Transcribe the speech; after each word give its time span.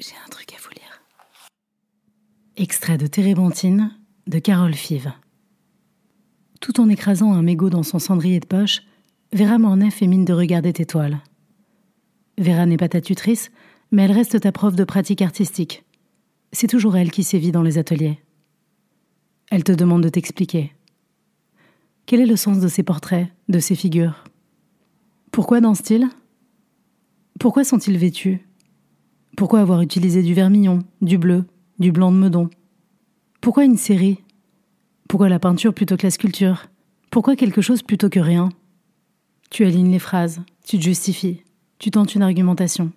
J'ai 0.00 0.14
un 0.26 0.28
truc 0.28 0.52
à 0.52 0.56
vous 0.60 0.70
lire. 0.70 1.02
Extrait 2.56 2.98
de 2.98 3.06
Térébenthine 3.06 3.96
de 4.26 4.40
Carole 4.40 4.74
Five. 4.74 5.12
Tout 6.60 6.80
en 6.80 6.88
écrasant 6.88 7.32
un 7.32 7.42
mégot 7.42 7.70
dans 7.70 7.84
son 7.84 8.00
cendrier 8.00 8.40
de 8.40 8.46
poche, 8.46 8.82
Vera 9.32 9.56
Mornay 9.56 9.92
fait 9.92 10.08
mine 10.08 10.24
de 10.24 10.32
regarder 10.32 10.72
tes 10.72 10.84
toiles. 10.84 11.20
Vera 12.38 12.66
n'est 12.66 12.76
pas 12.76 12.88
ta 12.88 13.00
tutrice, 13.00 13.52
mais 13.92 14.02
elle 14.02 14.12
reste 14.12 14.40
ta 14.40 14.50
prof 14.50 14.74
de 14.74 14.82
pratique 14.82 15.22
artistique. 15.22 15.84
C'est 16.52 16.66
toujours 16.66 16.96
elle 16.96 17.12
qui 17.12 17.22
sévit 17.22 17.52
dans 17.52 17.62
les 17.62 17.78
ateliers. 17.78 18.18
Elle 19.52 19.62
te 19.62 19.72
demande 19.72 20.02
de 20.02 20.08
t'expliquer. 20.08 20.72
Quel 22.06 22.20
est 22.20 22.26
le 22.26 22.36
sens 22.36 22.58
de 22.58 22.68
ces 22.68 22.82
portraits, 22.82 23.28
de 23.48 23.60
ces 23.60 23.76
figures? 23.76 24.24
Pourquoi 25.30 25.60
dansent-ils 25.60 26.08
Pourquoi 27.38 27.62
sont-ils 27.62 27.96
vêtus? 27.96 28.44
Pourquoi 29.36 29.60
avoir 29.60 29.80
utilisé 29.80 30.22
du 30.22 30.34
vermillon, 30.34 30.80
du 31.00 31.18
bleu, 31.18 31.44
du 31.78 31.92
blanc 31.92 32.12
de 32.12 32.16
meudon? 32.16 32.50
Pourquoi 33.40 33.64
une 33.64 33.76
série? 33.76 34.18
Pourquoi 35.08 35.28
la 35.28 35.38
peinture 35.38 35.74
plutôt 35.74 35.96
que 35.96 36.06
la 36.06 36.10
sculpture? 36.10 36.66
Pourquoi 37.10 37.36
quelque 37.36 37.60
chose 37.60 37.82
plutôt 37.82 38.08
que 38.08 38.20
rien? 38.20 38.48
Tu 39.50 39.64
alignes 39.64 39.90
les 39.90 39.98
phrases, 39.98 40.40
tu 40.64 40.78
te 40.78 40.82
justifies, 40.82 41.42
tu 41.78 41.90
tentes 41.90 42.14
une 42.14 42.22
argumentation. 42.22 42.92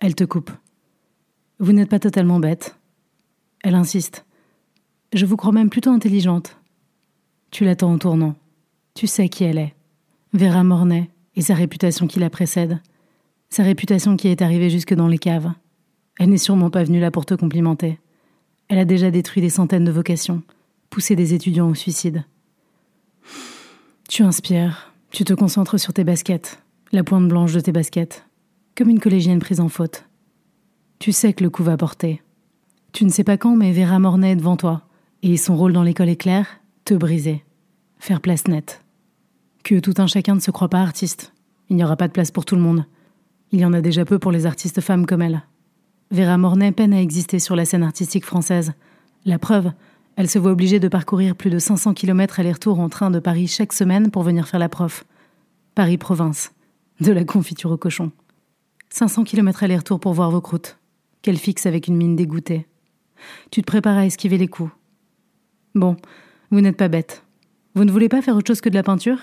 Elle 0.00 0.14
te 0.14 0.24
coupe. 0.24 0.50
Vous 1.58 1.72
n'êtes 1.72 1.88
pas 1.88 1.98
totalement 1.98 2.40
bête. 2.40 2.76
Elle 3.62 3.74
insiste. 3.74 4.24
Je 5.12 5.26
vous 5.26 5.36
crois 5.36 5.52
même 5.52 5.70
plutôt 5.70 5.90
intelligente. 5.90 6.56
Tu 7.50 7.64
l'attends 7.64 7.92
au 7.92 7.98
tournant. 7.98 8.34
Tu 8.94 9.06
sais 9.06 9.28
qui 9.28 9.44
elle 9.44 9.58
est. 9.58 9.74
Vera 10.32 10.64
Mornay 10.64 11.08
et 11.36 11.42
sa 11.42 11.54
réputation 11.54 12.06
qui 12.06 12.18
la 12.18 12.30
précède. 12.30 12.80
Sa 13.52 13.64
réputation 13.64 14.16
qui 14.16 14.28
est 14.28 14.40
arrivée 14.40 14.70
jusque 14.70 14.94
dans 14.94 15.08
les 15.08 15.18
caves. 15.18 15.52
Elle 16.18 16.30
n'est 16.30 16.38
sûrement 16.38 16.70
pas 16.70 16.84
venue 16.84 17.00
là 17.00 17.10
pour 17.10 17.26
te 17.26 17.34
complimenter. 17.34 18.00
Elle 18.68 18.78
a 18.78 18.86
déjà 18.86 19.10
détruit 19.10 19.42
des 19.42 19.50
centaines 19.50 19.84
de 19.84 19.92
vocations, 19.92 20.42
poussé 20.88 21.16
des 21.16 21.34
étudiants 21.34 21.68
au 21.68 21.74
suicide. 21.74 22.24
Tu 24.08 24.22
inspires, 24.22 24.94
tu 25.10 25.24
te 25.24 25.34
concentres 25.34 25.78
sur 25.78 25.92
tes 25.92 26.02
baskets, 26.02 26.62
la 26.92 27.04
pointe 27.04 27.28
blanche 27.28 27.52
de 27.52 27.60
tes 27.60 27.72
baskets, 27.72 28.24
comme 28.74 28.88
une 28.88 29.00
collégienne 29.00 29.38
prise 29.38 29.60
en 29.60 29.68
faute. 29.68 30.06
Tu 30.98 31.12
sais 31.12 31.34
que 31.34 31.44
le 31.44 31.50
coup 31.50 31.62
va 31.62 31.76
porter. 31.76 32.22
Tu 32.92 33.04
ne 33.04 33.10
sais 33.10 33.22
pas 33.22 33.36
quand, 33.36 33.54
mais 33.54 33.72
Vera 33.72 33.98
Mornay 33.98 34.30
est 34.30 34.36
devant 34.36 34.56
toi, 34.56 34.88
et 35.22 35.36
son 35.36 35.58
rôle 35.58 35.74
dans 35.74 35.82
l'école 35.82 36.08
est 36.08 36.16
clair 36.16 36.46
te 36.86 36.94
briser, 36.94 37.44
faire 37.98 38.22
place 38.22 38.48
nette. 38.48 38.82
Que 39.62 39.78
tout 39.78 39.94
un 39.98 40.06
chacun 40.06 40.36
ne 40.36 40.40
se 40.40 40.50
croit 40.50 40.70
pas 40.70 40.80
artiste. 40.80 41.34
Il 41.68 41.76
n'y 41.76 41.84
aura 41.84 41.96
pas 41.96 42.08
de 42.08 42.14
place 42.14 42.30
pour 42.30 42.46
tout 42.46 42.56
le 42.56 42.62
monde. 42.62 42.86
Il 43.52 43.60
y 43.60 43.64
en 43.66 43.74
a 43.74 43.82
déjà 43.82 44.04
peu 44.04 44.18
pour 44.18 44.32
les 44.32 44.46
artistes 44.46 44.80
femmes 44.80 45.06
comme 45.06 45.22
elle. 45.22 45.42
Vera 46.10 46.38
Mornay 46.38 46.72
peine 46.72 46.94
à 46.94 47.00
exister 47.00 47.38
sur 47.38 47.54
la 47.54 47.66
scène 47.66 47.82
artistique 47.82 48.24
française. 48.24 48.72
La 49.26 49.38
preuve, 49.38 49.72
elle 50.16 50.28
se 50.28 50.38
voit 50.38 50.52
obligée 50.52 50.80
de 50.80 50.88
parcourir 50.88 51.36
plus 51.36 51.50
de 51.50 51.58
500 51.58 51.94
km 51.94 52.40
aller-retour 52.40 52.80
en 52.80 52.88
train 52.88 53.10
de 53.10 53.18
Paris 53.18 53.46
chaque 53.46 53.72
semaine 53.72 54.10
pour 54.10 54.22
venir 54.22 54.48
faire 54.48 54.60
la 54.60 54.68
prof. 54.68 55.04
Paris-Province. 55.74 56.52
De 57.00 57.12
la 57.12 57.24
confiture 57.24 57.70
au 57.70 57.76
cochon. 57.76 58.10
500 58.90 59.24
km 59.24 59.62
aller-retour 59.62 60.00
pour 60.00 60.12
voir 60.12 60.30
vos 60.30 60.40
croûtes. 60.40 60.78
Qu'elle 61.22 61.38
fixe 61.38 61.66
avec 61.66 61.88
une 61.88 61.96
mine 61.96 62.16
dégoûtée. 62.16 62.66
Tu 63.50 63.60
te 63.60 63.66
prépares 63.66 63.98
à 63.98 64.06
esquiver 64.06 64.38
les 64.38 64.48
coups. 64.48 64.72
Bon, 65.74 65.96
vous 66.50 66.60
n'êtes 66.60 66.76
pas 66.76 66.88
bête. 66.88 67.22
Vous 67.74 67.84
ne 67.84 67.92
voulez 67.92 68.08
pas 68.08 68.22
faire 68.22 68.36
autre 68.36 68.48
chose 68.48 68.60
que 68.60 68.68
de 68.68 68.74
la 68.74 68.82
peinture? 68.82 69.18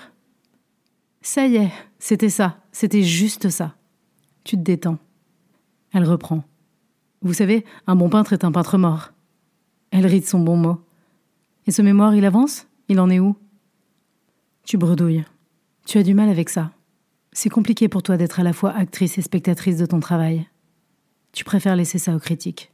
Ça 1.22 1.46
y 1.46 1.56
est, 1.56 1.70
c'était 1.98 2.30
ça, 2.30 2.58
c'était 2.72 3.02
juste 3.02 3.50
ça. 3.50 3.74
Tu 4.50 4.56
te 4.56 4.62
détends. 4.62 4.98
Elle 5.92 6.02
reprend. 6.02 6.42
Vous 7.22 7.34
savez, 7.34 7.64
un 7.86 7.94
bon 7.94 8.08
peintre 8.08 8.32
est 8.32 8.42
un 8.42 8.50
peintre 8.50 8.78
mort. 8.78 9.12
Elle 9.92 10.06
rit 10.06 10.18
de 10.18 10.26
son 10.26 10.40
bon 10.40 10.56
mot. 10.56 10.80
Et 11.68 11.70
ce 11.70 11.82
mémoire, 11.82 12.16
il 12.16 12.24
avance? 12.24 12.66
Il 12.88 12.98
en 12.98 13.10
est 13.10 13.20
où? 13.20 13.36
Tu 14.64 14.76
bredouilles. 14.76 15.24
Tu 15.86 15.98
as 15.98 16.02
du 16.02 16.14
mal 16.14 16.28
avec 16.28 16.48
ça. 16.48 16.72
C'est 17.30 17.48
compliqué 17.48 17.86
pour 17.86 18.02
toi 18.02 18.16
d'être 18.16 18.40
à 18.40 18.42
la 18.42 18.52
fois 18.52 18.72
actrice 18.72 19.18
et 19.18 19.22
spectatrice 19.22 19.76
de 19.76 19.86
ton 19.86 20.00
travail. 20.00 20.48
Tu 21.30 21.44
préfères 21.44 21.76
laisser 21.76 21.98
ça 21.98 22.16
aux 22.16 22.18
critiques. 22.18 22.72